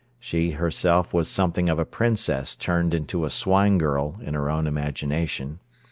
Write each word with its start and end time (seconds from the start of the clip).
She 0.19 0.53
herself 0.57 1.13
was 1.13 1.29
something 1.29 1.69
of 1.69 1.77
a 1.77 1.85
princess 1.85 2.55
turned 2.55 2.95
into 2.95 3.23
a 3.23 3.29
swine 3.29 3.77
girl 3.77 4.15
in 4.25 4.33
her 4.33 4.49
own 4.49 4.65
imagination. 4.65 5.59